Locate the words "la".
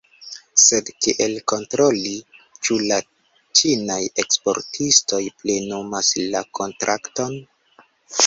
2.91-2.97, 6.35-6.41